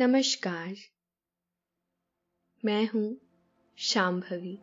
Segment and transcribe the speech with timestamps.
[0.00, 0.74] नमस्कार।
[2.64, 3.16] मैं हूँ
[3.76, 4.58] शांभवी।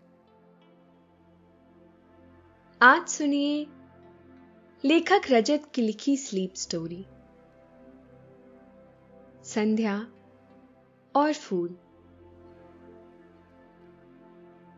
[2.81, 3.67] आज सुनिए
[4.85, 7.05] लेखक रजत की लिखी स्लीप स्टोरी
[9.43, 10.07] संध्या
[11.15, 11.77] और फूल।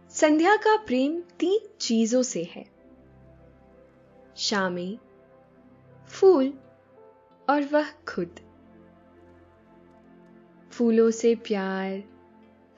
[0.09, 2.65] संध्या का प्रेम तीन चीज़ों से है।
[4.35, 4.97] शामें
[6.09, 6.53] फूल
[7.49, 8.44] और वह खुद।
[10.77, 12.03] फूलों से प्यार,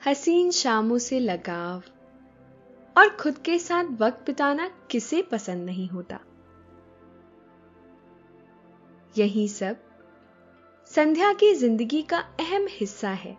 [0.06, 1.82] हसीन शामों से लगाव,
[2.96, 6.20] और खुद के साथ वक्त बिताना किसे पसंद नहीं होता।
[9.18, 9.76] यही सब
[10.86, 13.36] संध्या की ज़िंदगी का अहम हिस्सा है।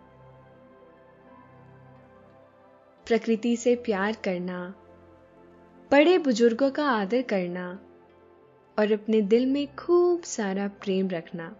[3.06, 4.74] प्रकृति से प्यार करना,
[5.90, 7.78] बड़े बुज़ुर्गों का आदर करना,
[8.78, 11.56] और अपने दिल में खूब सारा प्रेम रखना।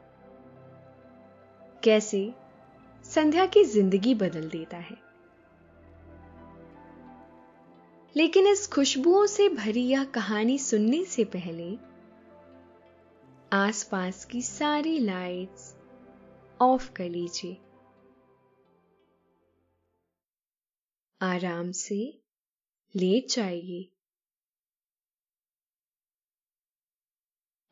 [1.84, 2.34] कैसे
[3.14, 4.96] संध्या की ज़िंदगी बदल देता है।
[8.16, 11.76] लेकिन इस खुशबुओं से भरी यह कहानी सुनने से पहले,
[13.52, 15.76] आसपास की सारी लाइट्स
[16.60, 17.56] ऑफ़ कर लीजिए।
[21.20, 22.22] आराम से
[22.94, 23.92] लेट जाइए।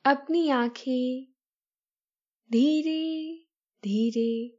[0.04, 1.26] अपनी आँखें
[2.52, 3.02] धीरे
[3.82, 4.58] धीरे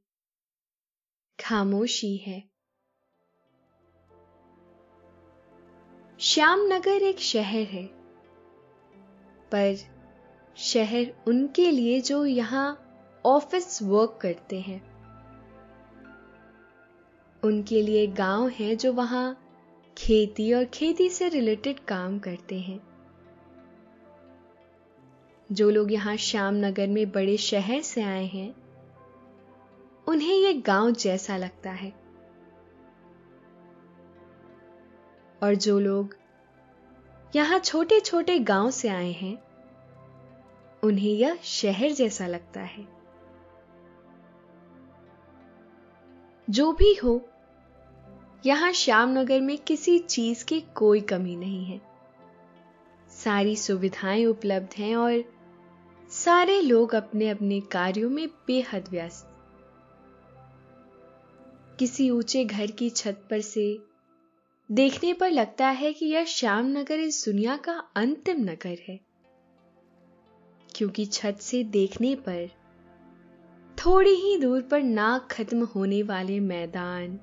[1.39, 2.43] खामोशी है।
[6.19, 7.85] श्यामनगर एक शहर है,
[9.51, 9.77] पर
[10.57, 12.67] शहर उनके लिए जो यहाँ
[13.25, 14.81] ऑफ़िस वर्क करते हैं।
[17.43, 19.37] उनके लिए गाँव है जो वहाँ
[19.97, 22.79] खेती और खेती से रिलेटेड काम करते हैं।
[25.51, 28.53] जो लोग यहाँ श्यामनगर में बड़े शहर से आए हैं
[30.11, 31.93] उन्हें यह गाँव जैसा लगता है।
[35.43, 36.15] और जो लोग
[37.35, 39.43] यहाँ छोटे छोटे गाँव से आए हैं,
[40.83, 42.87] उन्हें यह शहर जैसा लगता है।
[46.49, 47.29] जो भी हो,
[48.45, 51.81] यहाँ श्यामनगर में किसी चीज़ की कोई कमी नहीं है।
[53.09, 55.23] सारी सुविधाएँ उपलब्ध हैं और
[56.09, 59.30] सारे लोग अपने अपने कार्यों में बेहद व्यस्त।
[61.81, 63.79] किसी ऊँचे घर की छत पर से।
[64.71, 68.99] देखने पर लगता है कि यह श्याम नगर इस दुनिया का अंतिम नगर है।
[70.75, 72.49] क्योंकि छत से देखने पर
[73.85, 77.19] थोड़ी ही दूर पर नाक खत्म होने वाले मैदान,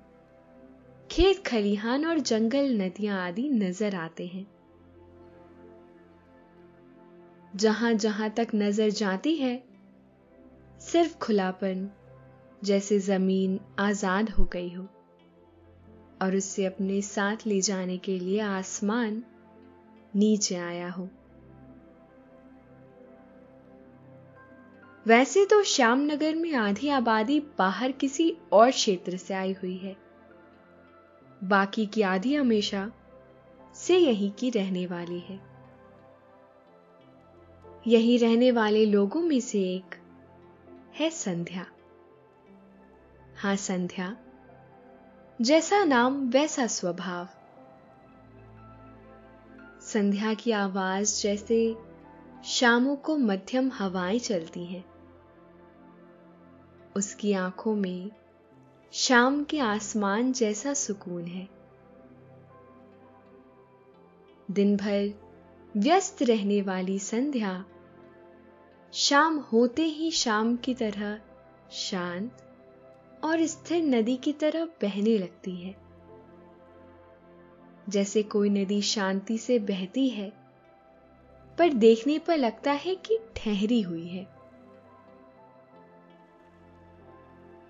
[1.10, 4.46] खेत खलिहान और जंगल नदियाँ आदि नज़र आते हैं।
[7.56, 9.64] जहाँ जहाँ तक नज़र जाती है,
[10.80, 11.90] सिर्फ़ खुलापन
[12.64, 14.86] जैसे ज़मीन आज़ाद हो गई हो,
[16.22, 19.22] और उससे अपने साथ ले जाने के लिए आसमान
[20.14, 21.08] नीचे आया हो।
[25.06, 29.96] वैसे तो श्यामनगर में आधी आबादी बाहर किसी और क्षेत्र से आई हुई है।
[31.44, 32.90] बाकी की आधी हमेशा
[33.74, 35.40] से यहीं की रहने वाली है।
[37.86, 39.94] यहीं रहने वाले लोगों में से एक
[40.94, 41.66] है संध्या।
[43.42, 44.16] हाँ संध्या।
[45.40, 47.28] जैसा नाम, वैसा स्वभाव।
[49.80, 51.76] संध्या की आवाज़ जैसे
[52.44, 54.84] शामों को मध्यम हवाएँ चलती हैं।
[56.96, 58.10] उसकी आँखों में
[58.92, 61.48] शाम के आसमान जैसा सुकून है।
[64.50, 65.14] दिन भर
[65.76, 67.64] व्यस्त रहने वाली संध्या
[68.92, 71.20] शाम होते ही शाम की तरह
[71.70, 72.44] शांत
[73.24, 75.76] और स्थिर नदी की तरह बहने लगती है।
[77.88, 80.32] जैसे कोई नदी शांति से बहती है,
[81.58, 84.38] पर देखने पर लगता है कि ठहरी हुई है।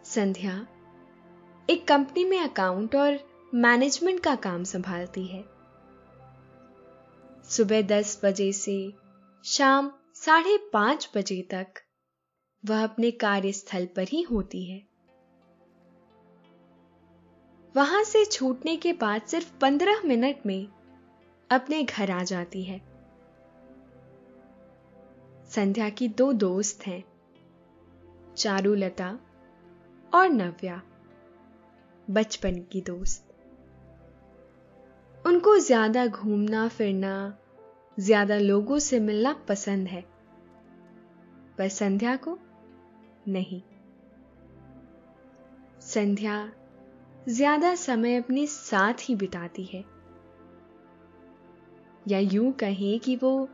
[0.04, 0.66] संध्या
[1.70, 3.18] एक कंपनी में अकाउंट और
[3.54, 5.44] मैनेजमेंट का काम संभालती है।
[7.44, 8.92] सुबह दस बजे से
[9.44, 11.66] शाम साढ़े पाँच बजे तक
[12.64, 14.87] वह अपने कार्यस्थल पर ही होती है।
[17.78, 20.68] वहाँ से छूटने के बाद सिर्फ़ पंद्रह मिनट में
[21.50, 22.80] अपने घर आ जाती है।
[25.50, 27.04] संध्या की दो दोस्त हैं,
[28.36, 29.18] चारुलता
[30.12, 30.82] और नव्या,
[32.10, 33.34] बचपन की दोस्त।
[35.26, 37.38] उनको ज़्यादा घूमना, फिरना,
[37.98, 40.04] ज़्यादा लोगों से मिलना पसंद है,
[41.58, 42.38] पर संध्या को
[43.28, 43.62] नहीं।
[45.80, 46.52] संध्या
[47.28, 49.84] ज़्यादा समय अपने साथ ही बिताती है।
[52.08, 53.48] या यूँ कहें कि वो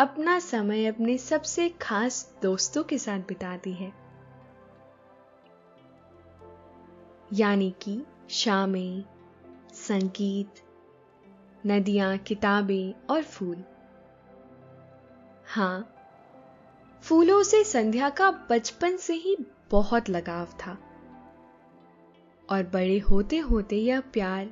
[0.00, 3.92] अपना समय अपने सबसे खास दोस्तों के साथ बिताती है।
[7.32, 9.04] यानी कि शामें,
[9.74, 10.54] संगीत,
[11.66, 13.64] नदियाँ, किताबें और फूल।
[15.46, 15.94] हाँ,
[17.02, 19.36] फूलों से संध्या का बचपन से ही
[19.70, 20.87] बहुत लगाव था।
[22.50, 24.46] और बड़े होते होते यह प्यार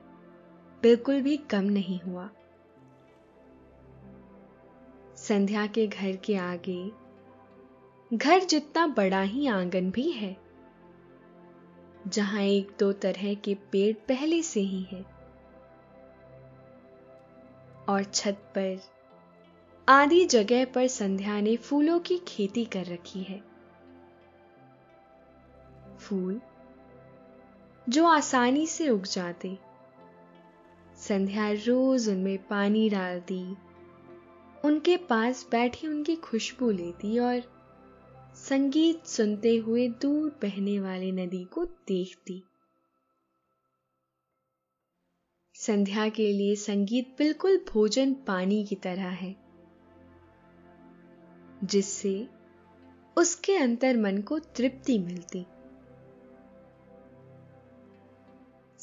[0.83, 2.31] बिल्कुल भी कम नहीं हुआ।
[5.17, 6.91] संध्या के घर के आगे,
[8.15, 10.37] घर जितना बड़ा ही आँगन भी है,
[12.07, 15.05] जहाँ एक दो तरह के पेड़ पहले से ही है।
[17.89, 18.81] और छत पर,
[19.89, 23.43] आधी जगह पर संध्या ने फूलों की खेती कर रखी है।
[25.99, 26.41] फूल
[27.89, 29.59] जो आसानी से उग जाते।
[30.99, 33.57] संध्या रोज उनमें पानी डालती।
[34.65, 37.43] उनके पास बैठी उनकी खुशबू लेती और
[38.37, 42.43] संगीत सुनते हुए दूर बहने वाली नदी को देखती।
[45.55, 49.35] संध्या के लिए संगीत बिल्कुल भोजन पानी की तरह है,
[51.65, 52.29] जिससे
[53.17, 55.47] उसके अंतर मन को तृप्ति मिलती।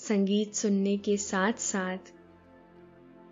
[0.03, 2.11] संगीत सुनने के साथ साथ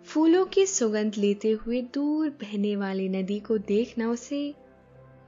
[0.06, 4.54] फूलों की सुगंध लेते हुए दूर बहने वाली नदी को देखना उसे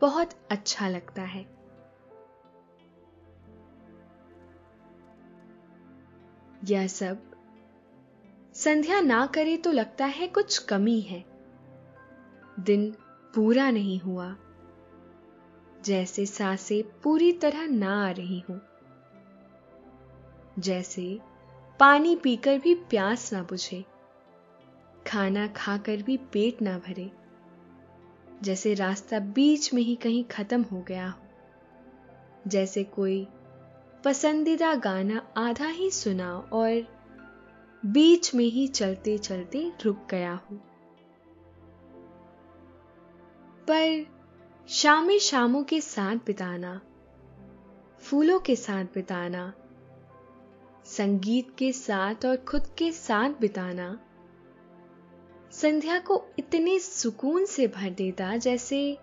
[0.01, 1.43] बहुत अच्छा लगता है।
[6.65, 7.23] यह सब
[8.55, 11.25] संध्या ना करे तो लगता है कुछ कमी है।
[12.61, 12.91] दिन
[13.35, 14.35] पूरा नहीं हुआ,
[15.85, 18.59] जैसे साँसें पूरी तरह ना आ रही हो,
[20.59, 21.19] जैसे
[21.81, 23.85] पानी पीकर भी प्यास ना बुझे,
[25.07, 27.11] खाना खाकर भी पेट ना भरे।
[28.43, 31.21] जैसे रास्ता बीच में ही कहीं खत्म हो गया हो,
[32.47, 33.26] जैसे कोई
[34.04, 36.83] पसंदीदा गाना आधा ही सुना और
[37.83, 40.57] बीच में ही चलते चलते रुक गया हो।
[43.71, 44.07] पर
[44.69, 46.81] शामें शामों के साथ बिताना,
[48.02, 49.52] फूलों के साथ बिताना
[50.97, 54.01] संगीत के साथ और खुद के साथ बिताना।
[55.53, 58.99] संध्या को इतने सुकून से भर देता जैसे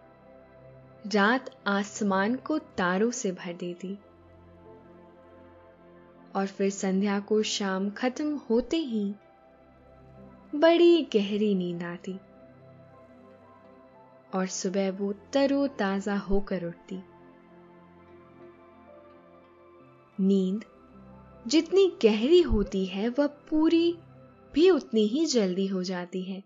[1.07, 3.97] रात आसमान को तारों से भर देती।
[6.35, 9.15] और फिर संध्या को शाम खत्म होते ही
[10.55, 12.19] बड़ी गहरी नींद आती
[14.33, 17.03] और सुबह वो तरो ताज़ा होकर उठती।
[20.19, 20.65] नींद
[21.47, 23.97] जितनी गहरी होती है, वह पूरी
[24.53, 26.43] भी उतनी ही जल्दी हो जाती है।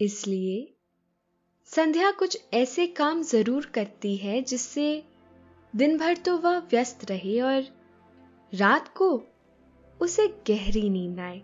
[0.00, 0.74] इसलिए
[1.66, 5.04] संध्या कुछ ऐसे काम ज़रूर करती है, जिससे
[5.76, 7.64] दिन भर तो वह व्यस्त रहे और
[8.54, 9.10] रात को
[10.00, 11.42] उसे गहरी नींद आए।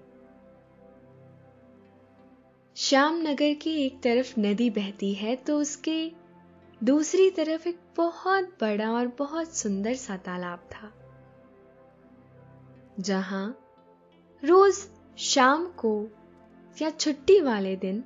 [2.77, 6.13] श्याम नगर की एक तरफ़ नदी बहती है तो उसके
[6.85, 10.93] दूसरी तरफ़ एक बहुत बड़ा और बहुत सुंदर सा तालाब था,
[13.01, 13.59] जहाँ
[14.43, 14.77] रोज
[15.19, 15.93] शाम को
[16.83, 18.03] या छुट्टी वाले दिन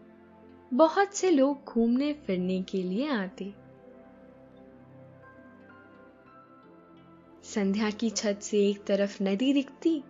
[0.73, 3.52] बहुत से लोग घूमने फिरने के लिए आते।
[7.45, 10.02] संध्या की छत से एक तरफ़ नदी दिखती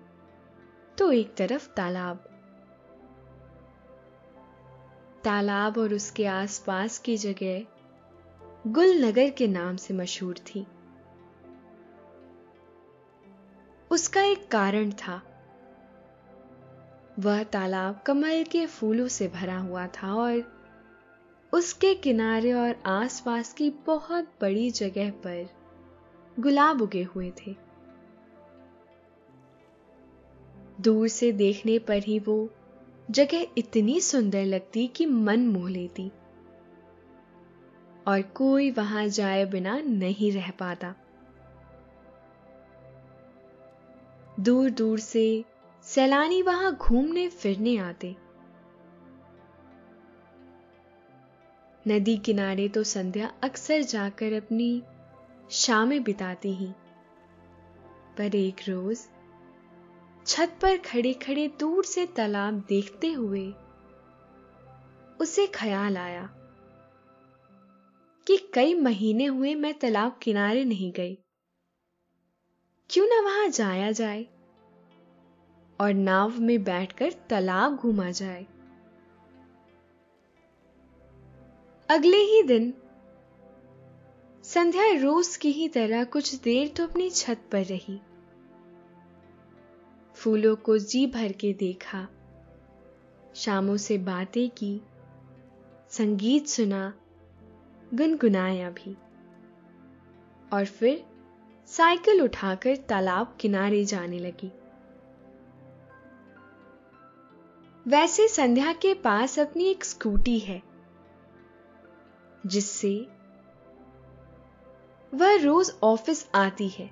[0.98, 2.24] तो एक तरफ़ तालाब।
[5.24, 7.73] तालाब और उसके आसपास की जगह
[8.66, 10.66] गुलनगर के नाम से मशहूर थी।
[13.90, 15.22] उसका एक कारण था।
[17.18, 20.62] वह तालाब कमल के फूलों से भरा हुआ था और
[21.52, 25.48] उसके किनारे और आसपास की बहुत बड़ी जगह पर
[26.40, 27.56] गुलाब उगे हुए थे।
[30.80, 32.50] दूर से देखने पर ही वो
[33.10, 36.10] जगह इतनी सुंदर लगती कि मन मोह लेती।
[38.06, 40.94] और कोई वहाँ जाए बिना नहीं रह पाता।
[44.40, 45.44] दूर दूर से
[45.84, 48.14] सैलानी वहाँ घूमने फिरने आते।
[51.86, 54.82] नदी किनारे तो संध्या अक्सर जाकर अपनी
[55.52, 56.70] शामें बिताती ही,
[58.18, 59.00] पर एक रोज
[60.26, 63.46] छत पर खड़े खड़े दूर से तालाब देखते हुए
[65.20, 66.28] उसे ख्याल आया।
[68.26, 71.18] कि कई महीने हुए मैं तालाब किनारे नहीं गई।
[72.90, 74.26] क्यों ना वहाँ जाया जाए
[75.80, 78.46] और नाव में बैठकर तालाब घूमा जाए।
[81.88, 82.74] अगले ही दिन,
[84.44, 88.00] संध्या रोज की ही तरह कुछ देर तो अपनी छत पर रही।
[90.14, 92.08] फूलों को जी भर के देखा,
[93.34, 94.80] शामों से बातें की,
[95.90, 96.92] संगीत सुना
[97.94, 98.96] गुनगुनाया भी
[100.52, 101.06] और फिर
[101.66, 104.52] साइकिल उठाकर तालाब किनारे जाने लगी।
[107.86, 110.62] वैसे संध्या के पास अपनी एक स्कूटी है,
[112.46, 113.08] जिससे
[115.14, 116.90] वह रोज ऑफ़िस आती है।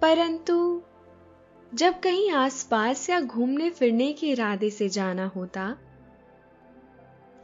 [0.00, 0.82] परंतु
[1.74, 5.76] जब कहीं आसपास या घूमने फिरने के इरादे से जाना होता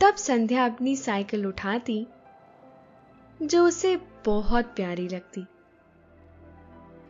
[0.00, 2.06] तब संध्या अपनी साइकिल उठाती,
[3.42, 5.46] जो उसे बहुत प्यारी लगती।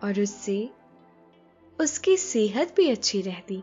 [0.03, 0.71] और उससे
[1.81, 3.63] उसकी सेहत भी अच्छी रहती।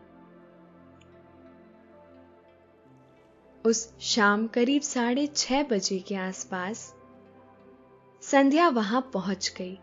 [3.66, 6.94] उस शाम करीब साढ़े छह बजे के आसपास
[8.22, 9.78] संध्या वहाँ पहुँच गई।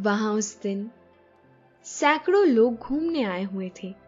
[0.00, 0.90] वहाँ उस दिन
[1.84, 4.07] सैकड़ों लोग घूमने आए हुए थे।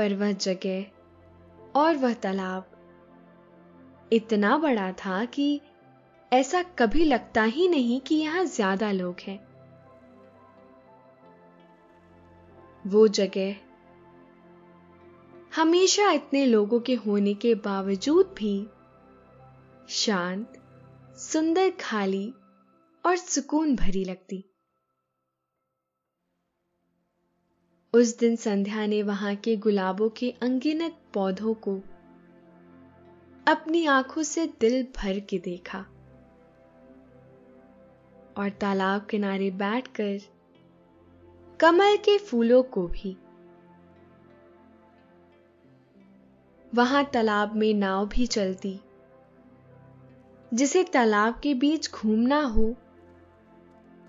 [0.00, 2.66] पर वह जगह और वह तालाब
[4.12, 5.60] इतना बड़ा था कि
[6.32, 9.38] ऐसा कभी लगता ही नहीं कि यहाँ ज़्यादा लोग हैं।
[12.86, 13.54] वो जगह
[15.56, 18.66] हमेशा इतने लोगों के होने के बावजूद भी
[19.88, 20.52] शांत,
[21.18, 22.34] सुंदर, खाली
[23.04, 24.44] और सुकून भरी लगती।
[27.94, 31.80] उस दिन संध्या ने वहाँ के गुलाबों के अंगिनत पौधों को
[33.46, 35.78] अपनी आँखों से दिल भर के देखा
[38.36, 40.18] और तालाब किनारे बैठकर
[41.60, 43.16] कमल के फूलों को भी।
[46.74, 48.80] वहाँ तालाब में नाव भी चलती,
[50.54, 52.74] जिसे तालाब के बीच घूमना हो,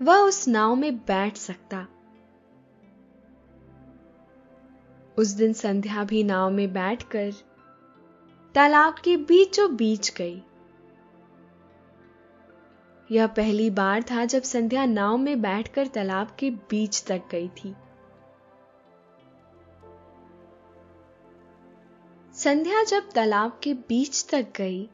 [0.02, 1.86] वह उस नाव में बैठ सकता।
[5.18, 7.32] उस दिन संध्या भी नाव में बैठकर
[8.54, 10.42] तालाब के बीचों बीच गई।
[13.10, 17.74] यह पहली बार था जब संध्या नाव में बैठकर तालाब के बीच तक गई थी।
[22.34, 24.88] संध्या जब तालाब के बीच तक गई,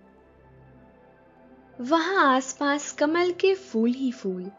[1.80, 4.50] वहाँ आसपास कमल के फूल ही फूल,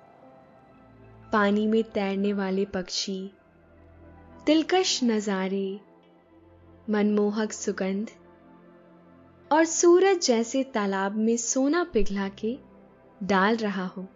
[1.32, 3.32] पानी में तैरने वाले पक्षी
[4.50, 5.80] दिलकश नजारे,
[6.90, 8.10] मनमोहक सुगंध
[9.52, 12.60] और सूरज जैसे तालाब में सोना पिघला के
[13.24, 14.08] डाल रहा हो।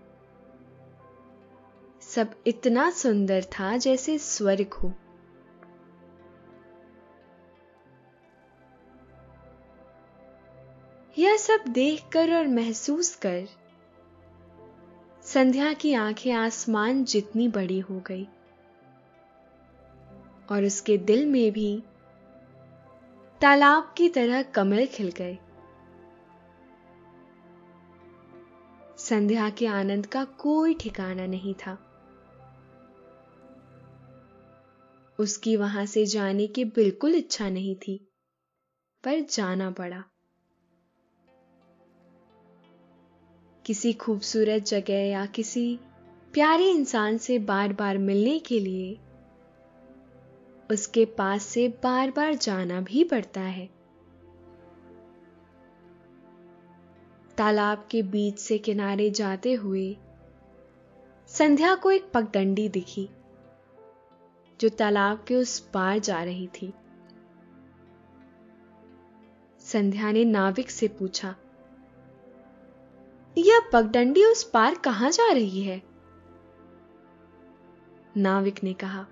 [2.01, 4.93] सब इतना सुंदर था जैसे स्वर्ग हो।
[11.17, 13.47] यह सब देखकर और महसूस कर,
[15.23, 18.27] संध्या की आँखें आसमान जितनी बड़ी हो गई।
[20.51, 21.83] और उसके दिल में भी
[23.41, 25.37] तालाब की तरह कमल खिल गए।
[28.97, 31.77] संध्या के आनंद का कोई ठिकाना नहीं था।
[35.19, 38.11] उसकी वहाँ से जाने की बिल्कुल इच्छा नहीं थी,
[39.03, 40.03] पर जाना पड़ा।
[43.65, 45.79] किसी खूबसूरत जगह या किसी
[46.33, 48.99] प्यारे इंसान से बार बार मिलने के लिए
[50.71, 53.69] उसके पास से बार बार जाना भी पड़ता है।
[57.37, 59.97] तालाब के बीच से किनारे जाते हुए
[61.29, 63.09] संध्या को एक पगडंडी दिखी,
[64.59, 66.73] जो तालाब के उस पार जा रही थी।
[69.61, 71.35] संध्या ने नाविक से पूछा,
[73.37, 75.81] यह पगडंडी उस पार कहाँ जा रही है?
[78.17, 79.05] नाविक ने कहा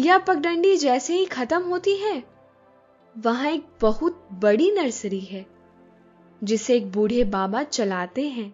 [0.00, 2.22] यह पगडंडी जैसे ही खत्म होती है,
[3.16, 5.46] वहाँ एक बहुत बड़ी नर्सरी है,
[6.42, 8.52] जिसे एक बूढ़े बाबा चलाते हैं।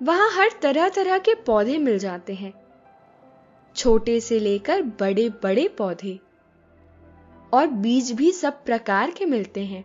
[0.00, 2.52] वहाँ हर तरह तरह के पौधे मिल जाते हैं,
[3.76, 6.18] छोटे से लेकर बड़े बड़े पौधे,
[7.52, 9.84] और बीज भी सब प्रकार के मिलते हैं।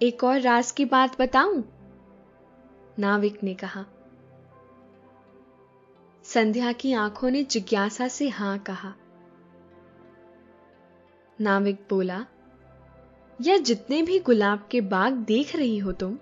[0.00, 1.62] एक और राज की बात बताऊँ?
[2.98, 3.84] नाविक ने कहा
[6.28, 8.94] संध्या की आँखों ने जिज्ञासा से हाँ कहा।
[11.40, 12.26] नाविक बोला
[13.40, 16.18] यह जितने भी गुलाब के बाग देख रही हो तुम?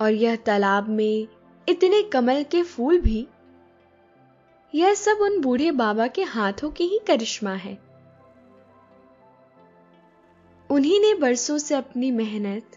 [0.00, 1.28] और यह तालाब में
[1.68, 3.28] इतने कमल के फूल भी?
[4.74, 7.78] यह सब उन बूढ़े बाबा के हाथों की ही करिश्मा है।
[10.70, 12.76] उन्हीं ने बरसों से अपनी मेहनत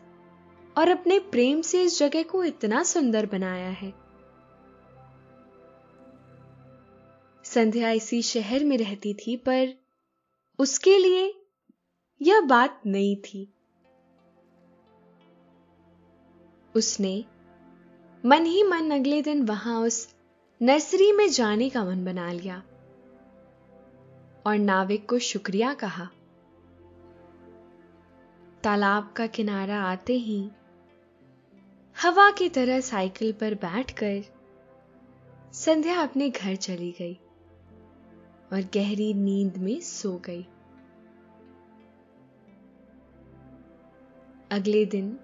[0.78, 4.03] और अपने प्रेम से इस जगह को इतना सुंदर बनाया है।
[7.54, 9.74] संध्या इसी शहर में रहती थी, पर
[10.60, 11.34] उसके लिए
[12.22, 13.54] यह बात नई थी।
[16.76, 17.26] उसने
[18.26, 20.16] मन ही मन अगले दिन वहाँ उस
[20.62, 22.64] नर्सरी में जाने का मन बना लिया
[24.46, 26.10] और नाविक को शुक्रिया कहा।
[28.64, 30.50] तालाब का किनारा आते ही
[31.98, 34.24] हवा की तरह साइकिल पर बैठकर
[35.54, 37.20] संध्या अपने घर चली गई।
[38.54, 40.46] और गहरी नींद में सो गई।
[44.52, 45.20] अगले दिन,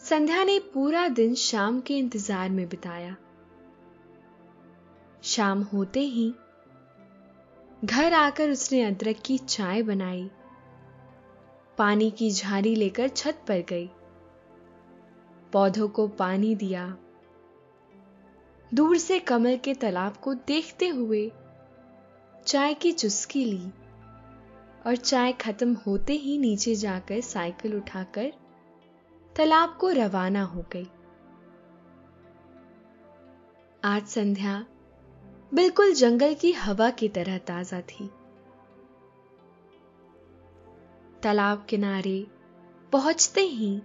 [0.00, 3.16] संध्या ने पूरा दिन शाम के इंतज़ार में बिताया।
[5.22, 6.34] शाम होते ही,
[7.84, 10.30] घर आकर उसने अदरक की चाय बनाई।
[11.78, 13.90] पानी की झाड़ी लेकर छत पर गई।
[15.52, 16.96] पौधों को पानी दिया।
[18.74, 21.32] दूर से कमल के तालाब को देखते हुए
[22.46, 23.70] चाय की चुस्की ली
[24.86, 28.32] और चाय खत्म होते ही नीचे जाकर साइकिल उठाकर
[29.36, 30.86] तालाब को रवाना हो गई।
[33.84, 34.66] आज संध्या
[35.54, 38.10] बिल्कुल जंगल की हवा की तरह ताज़ा थी।
[41.22, 42.26] तालाब किनारे
[42.92, 43.80] पहुँचते ही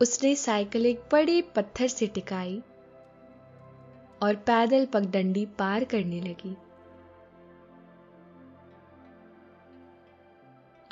[0.00, 2.58] उसने साइकिल एक बड़े पत्थर से टिकाई
[4.22, 6.56] और पैदल पगडंडी पार करने लगी।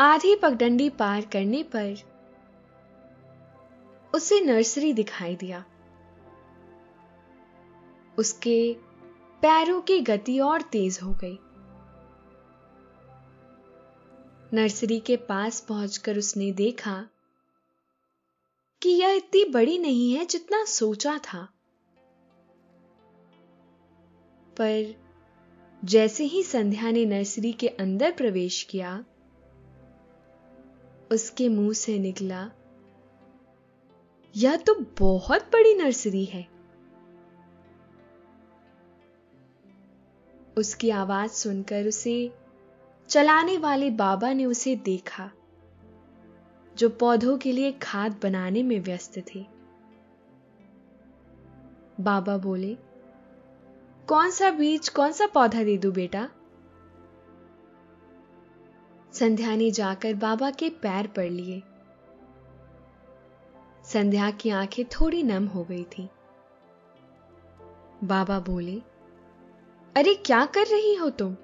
[0.00, 1.96] आधी पगडंडी पार करने पर
[4.14, 5.64] उसे नर्सरी दिखाई दिया।
[8.18, 8.76] उसके
[9.42, 11.38] पैरों की गति और तेज हो गई।
[14.52, 17.08] नर्सरी के पास पहुंचकर उसने देखा
[18.82, 21.48] कि यह इतनी बड़ी नहीं है जितना सोचा था।
[24.56, 24.94] पर
[25.84, 29.04] जैसे ही संध्या ने नर्सरी के अंदर प्रवेश किया
[31.12, 32.50] उसके मुँह से निकला।
[34.36, 36.46] यह तो बहुत बड़ी नर्सरी है।
[40.56, 42.32] उसकी आवाज़ सुनकर उसे
[43.08, 45.30] चलाने वाले बाबा ने उसे देखा,
[46.76, 49.44] जो पौधों के लिए खाद बनाने में व्यस्त थे।
[52.00, 52.76] बाबा बोले,
[54.08, 56.28] कौन सा बीज, कौन सा पौधा दे दू बेटा?
[59.18, 61.62] संध्या ने जाकर बाबा के पैर पड़ लिए।
[63.84, 66.08] संध्या की आँखें थोड़ी नम हो गई थी।
[68.04, 68.82] बाबा बोले,
[69.96, 71.36] अरे, क्या कर रही हो तुम?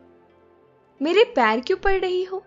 [1.03, 2.45] मेरे पैर क्यों पड़ रही हो?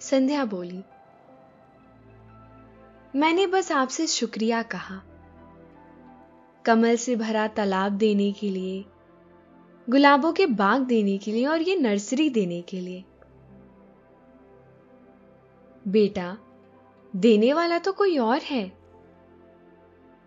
[0.00, 0.82] संध्या बोली,
[3.16, 5.02] मैंने बस आपसे शुक्रिया कहा।
[6.64, 8.84] कमल से भरा तालाब देने के लिए
[9.90, 13.04] गुलाबों के बाग देने के लिए और ये नर्सरी देने के लिए।
[15.88, 16.38] बेटा,
[17.16, 18.72] देने वाला तो कोई और है।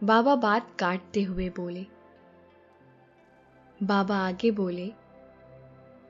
[0.04, 1.86] बाबा बात काटते हुए बोले।
[3.84, 4.92] बाबा आगे बोले,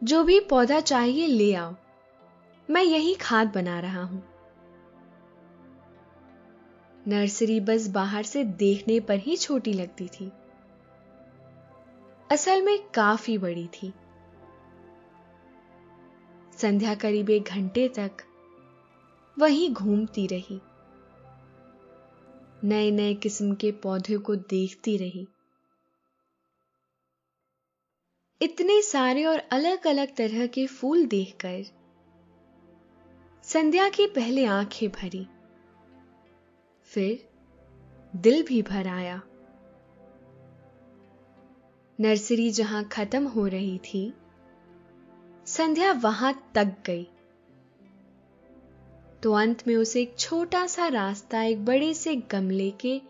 [0.04, 1.76] जो भी पौधा चाहिए ले आओ।
[2.70, 4.24] मैं यही खाद बना रहा हूँ।
[7.08, 10.32] नर्सरी बस बाहर से देखने पर ही छोटी लगती थी।
[12.32, 13.94] असल में काफ़ी बड़ी थी।
[16.58, 18.12] संध्या करीब एक घंटे तक
[19.40, 20.62] वहीं घूमती रही।
[22.64, 25.28] नए नए किस्म के पौधे को देखती रही।
[28.42, 31.64] इतने सारे और अलग अलग तरह के फूल देखकर
[33.44, 35.28] संध्या की पहले आँखें भरी।
[36.84, 37.30] फिर
[38.16, 39.22] दिल भी भर आया।
[42.00, 44.14] नर्सरी जहाँ खत्म हो रही थी,
[45.46, 47.08] संध्या वहाँ तक गई।
[49.24, 53.02] तो अंत में उसे एक छोटा सा रास्ता एक बड़े से गमले के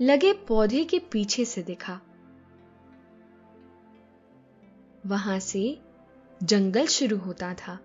[0.00, 2.00] लगे पौधे के पीछे से दिखा।
[5.06, 5.80] वहाँ से
[6.42, 7.78] जंगल शुरू होता था।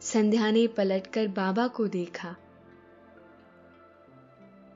[0.00, 2.36] संध्या ने पलटकर बाबा को देखा।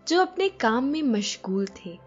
[0.08, 1.98] जो अपने काम में मशगूल थे।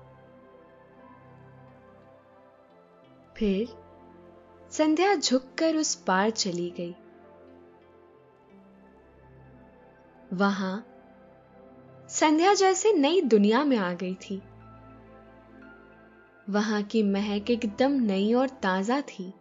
[3.38, 3.68] फिर
[4.72, 6.96] संध्या झुककर उस पार चली गई।
[10.34, 10.86] वहाँ
[12.10, 14.42] संध्या जैसे नई दुनिया में आ गई थी।
[16.50, 19.34] वहाँ की महक एकदम नई और ताज़ा थी।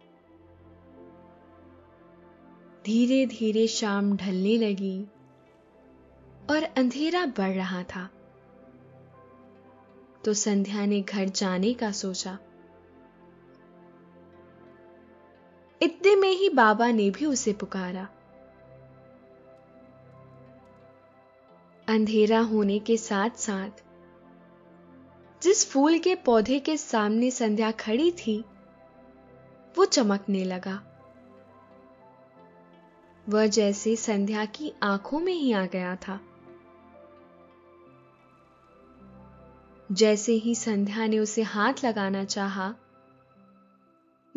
[2.85, 5.03] धीरे धीरे शाम ढलने लगी
[6.49, 8.09] और अंधेरा बढ़ रहा था।
[10.23, 12.37] तो संध्या ने घर जाने का सोचा।
[15.81, 18.07] इतने में ही बाबा ने भी उसे पुकारा।
[21.87, 23.69] अंधेरा होने के साथ साथ
[25.43, 28.45] जिस फूल के पौधे के सामने संध्या खड़ी थी,
[29.77, 30.81] वो चमकने लगा।
[33.29, 36.19] वह जैसे संध्या की आँखों में ही आ गया था।
[39.91, 42.75] जैसे ही संध्या ने उसे हाथ लगाना चाहा,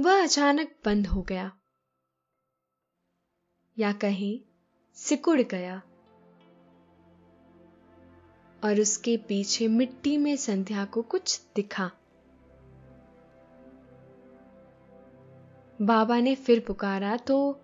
[0.01, 1.53] वह अचानक बंद हो गया।
[3.79, 4.41] या कहीं
[4.95, 5.83] सिकुड़ गया।
[8.65, 11.91] और उसके पीछे मिट्टी में संध्या को कुछ दिखा।
[15.83, 17.61] बाबा ने फिर पुकारा तो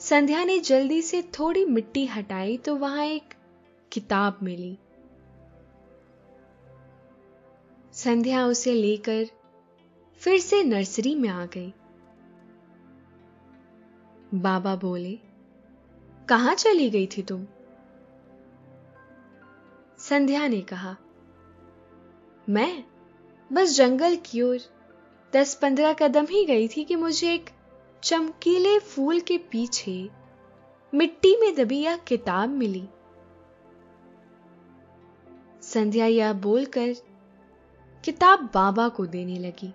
[0.00, 3.34] संध्या ने जल्दी से थोड़ी मिट्टी हटाई तो वहाँ एक
[3.92, 4.78] किताब मिली।
[7.98, 9.24] संध्या उसे लेकर
[10.20, 11.72] फिर से नर्सरी में आ गई।
[14.34, 15.18] बाबा बोले,
[16.28, 17.46] कहाँ चली गई थी तुम?
[19.98, 20.96] संध्या ने कहा,
[22.48, 22.84] मैं
[23.52, 24.58] बस जंगल की ओर
[25.32, 27.50] दस पंद्रह कदम ही गई थी कि मुझे एक
[28.02, 30.10] चमकीले फूल के पीछे
[30.94, 32.88] मिट्टी में दबी यह किताब मिली।
[35.62, 37.07] संध्या यह बोलकर
[38.08, 39.74] किताब बाबा को देने लगी।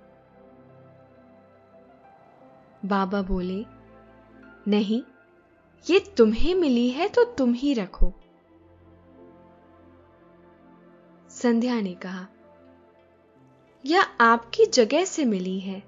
[2.86, 3.66] बाबा बोले,
[4.68, 5.04] नहीं,
[5.90, 8.14] ये तुम्हें मिली है तो तुम ही रखो।
[11.30, 12.28] संध्या ने कहा,
[13.86, 15.84] यह आपकी जगह से मिली है।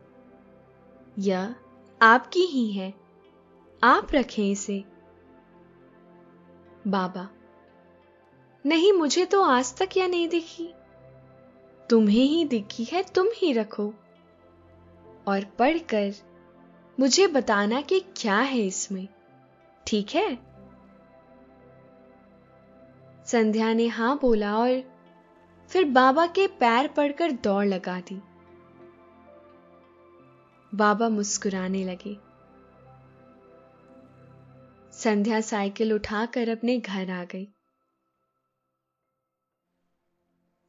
[1.19, 1.55] यह
[2.01, 2.93] आपकी ही है।
[3.83, 4.83] आप रखें इसे।
[6.87, 7.29] बाबा,
[8.65, 10.73] नहीं, मुझे तो आज तक यह नहीं दिखी।
[11.89, 13.93] तुम्हें ही दिखी है, तुम ही रखो।
[15.27, 16.13] और पढ़कर
[16.99, 19.07] मुझे बताना कि क्या है इसमें।
[19.87, 20.37] ठीक है?
[23.25, 24.83] संध्या ने हाँ बोला और
[25.69, 28.21] फिर बाबा के पैर पड़कर दौड़ लगा दी।
[30.75, 32.17] बाबा मुस्कुराने लगे।
[34.91, 37.47] संध्या साइकिल उठाकर अपने घर आ गई।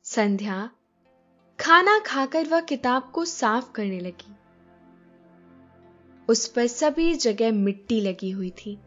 [0.05, 0.71] संध्या
[1.59, 4.35] खाना खाकर वह किताब को साफ़ करने लगी।
[6.29, 8.79] उस पर सभी जगह मिट्टी लगी हुई थी।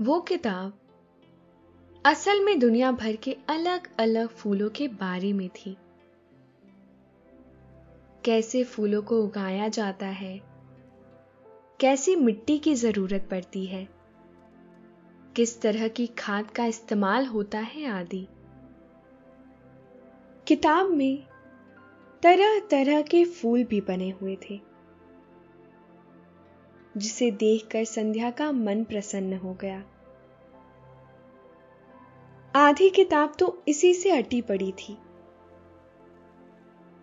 [0.00, 0.78] वो किताब
[2.04, 5.76] असल में दुनिया भर के अलग अलग फूलों के बारे में थी।
[8.24, 10.40] कैसे फूलों को उगाया जाता है,
[11.80, 13.88] कैसी मिट्टी की ज़रूरत पड़ती है,
[15.36, 18.26] किस तरह की खाद का इस्तेमाल होता है आदि।
[20.46, 21.22] किताब में
[22.22, 24.58] तरह तरह के फूल भी बने हुए थे,
[26.96, 29.82] जिसे देखकर संध्या का मन प्रसन्न हो गया।
[32.54, 34.96] आधी किताब तो इसी से अटी पड़ी थी,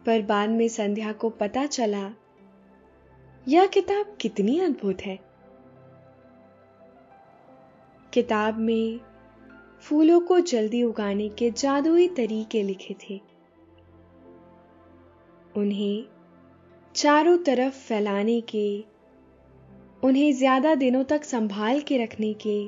[0.06, 2.10] पर बाद में संध्या को पता चला,
[3.48, 5.20] यह किताब कितनी अद्भुत है।
[8.14, 9.00] किताब में
[9.82, 13.33] फूलों को जल्दी उगाने के जादुई तरीके लिखे थे।
[15.58, 16.06] उन्हें
[16.96, 18.84] चारों तरफ़ फैलाने के,
[20.04, 22.68] उन्हें ज़्यादा दिनों तक संभाल के रखने के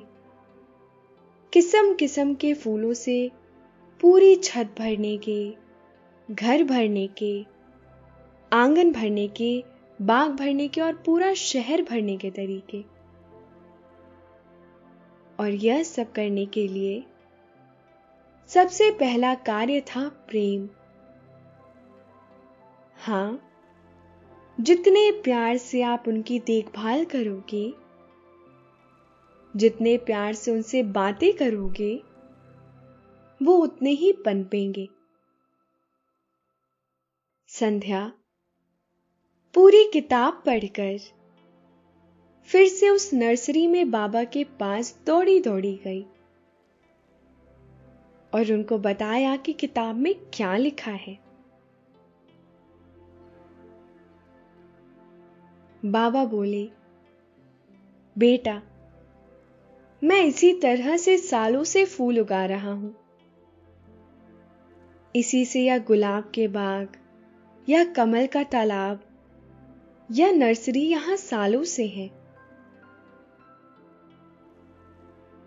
[1.53, 3.31] किस्म किस्म के फूलों से
[4.01, 5.53] पूरी छत भरने के,
[6.33, 7.45] घर भरने के,
[8.53, 9.63] आँगन भरने के,
[10.01, 12.83] बाग भरने के और पूरा शहर भरने के तरीके।
[15.39, 17.03] और यह सब करने के लिए
[18.47, 20.69] सबसे पहला कार्य था प्रेम।
[22.97, 23.39] हाँ,
[24.61, 27.73] जितने प्यार से आप उनकी देखभाल करोगे,
[29.55, 31.95] जितने प्यार से उनसे बातें करोगे,
[33.41, 34.89] वो उतने ही पनपेंगे
[37.49, 38.11] संध्या,
[39.53, 40.97] पूरी किताब पढ़कर,
[42.49, 46.03] फिर से उस नर्सरी में बाबा के पास दौड़ी दौड़ी गई
[48.33, 51.24] और उनको बताया कि किताब में क्या लिखा है।
[55.85, 56.69] बाबा बोले,
[58.17, 58.61] बेटा,
[60.03, 62.95] मैं इसी तरह से सालों से फूल उगा रहा हूँ।
[65.15, 66.87] इसी से या गुलाब के बाग,
[67.69, 68.99] या कमल का तालाब,
[70.11, 72.09] या नर्सरी यहाँ सालों से है।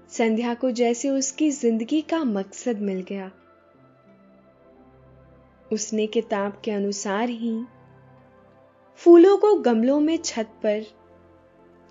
[0.08, 3.30] संध्या को जैसे उसकी ज़िंदगी का मकसद मिल गया।
[5.72, 7.64] उसने किताब के अनुसार ही
[8.98, 10.84] फूलों को गमलों में छत पर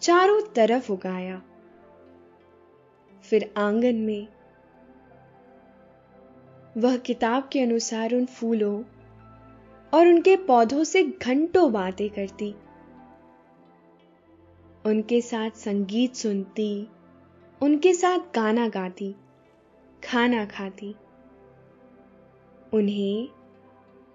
[0.01, 1.41] चारों तरफ़ उगाया।
[3.23, 4.27] फिर आँगन में
[6.77, 8.83] वह किताब के अनुसार उन फूलों
[9.93, 12.55] और उनके पौधों से घंटों बातें करती।
[14.85, 16.87] उनके साथ संगीत सुनती,
[17.61, 19.15] उनके साथ गाना गाती,
[20.03, 20.95] खाना खाती।
[22.73, 23.29] उन्हें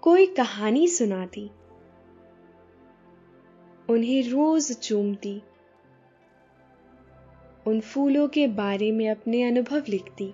[0.01, 1.51] कोई कहानी सुनाती।
[3.89, 5.41] उन्हें रोज चूमती।
[7.67, 10.33] उन फूलों के बारे में अपने अनुभव लिखती।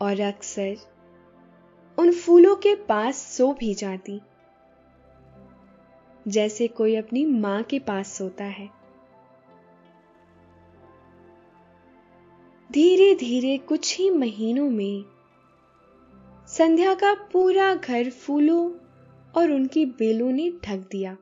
[0.00, 0.76] और अक्सर
[1.98, 4.20] उन फूलों के पास सो भी जाती।
[6.28, 8.70] जैसे कोई अपनी माँ के पास सोता है।
[12.72, 15.04] धीरे धीरे कुछ ही महीनों में
[16.48, 18.70] संध्या का पूरा घर फूलों
[19.36, 21.16] और उनकी बेलों ने ढक दिया।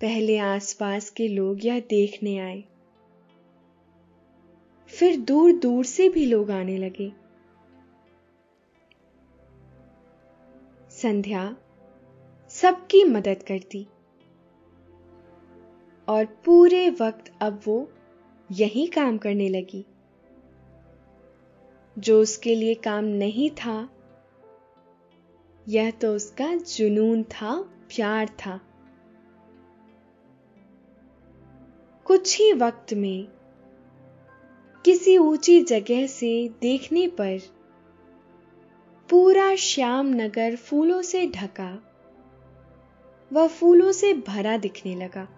[0.00, 2.64] पहले आसपास के लोग यह देखने आए।
[4.86, 7.12] फिर दूर दूर से भी लोग आने लगे।
[10.90, 11.56] संध्या
[12.48, 13.86] सबकी मदद करती।
[16.08, 17.92] और पूरे वक्त अब वो
[18.52, 19.86] यही काम करने लगी।
[21.98, 23.99] जो उसके लिए काम नहीं था
[25.70, 28.60] यह तो उसका जुनून था, प्यार था।
[32.04, 33.28] कुछ ही वक्त में
[34.84, 37.38] किसी ऊँची जगह से देखने पर
[39.10, 41.82] पूरा श्याम नगर फूलों से ढका
[43.32, 45.28] व फूलों से भरा दिखने लगा।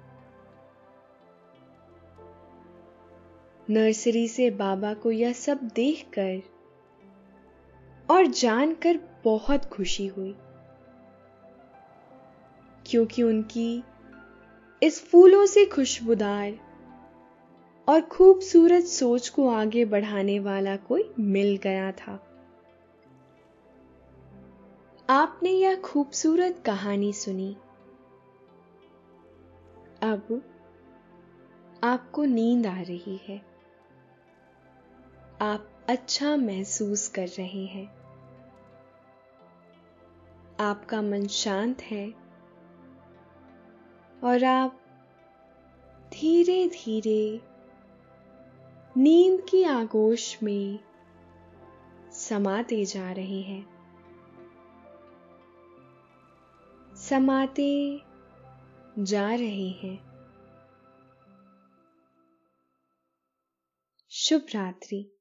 [3.70, 6.51] नर्सरी से बाबा को यह सब देखकर
[8.10, 10.34] और जानकर बहुत खुशी हुई,
[12.86, 13.84] क्योंकि उनकी
[14.82, 16.58] इस फूलों से खुशबूदार
[17.88, 22.20] और खूबसूरत सोच को आगे बढ़ाने वाला कोई मिल गया था।
[25.10, 27.56] आपने यह खूबसूरत कहानी सुनी।
[30.02, 30.42] अब
[31.84, 33.40] आपको नींद आ रही है।
[35.40, 37.87] आप अच्छा महसूस कर रहे हैं।
[40.61, 42.11] आपका मन शांत है
[44.24, 44.81] और आप
[46.12, 47.40] धीरे धीरे
[48.96, 50.78] नींद की आगोश में
[52.12, 53.66] समाते जा रहे हैं।
[56.96, 58.02] समाते
[58.98, 59.98] जा रहे हैं।
[64.11, 65.18] शुभ रात्रि।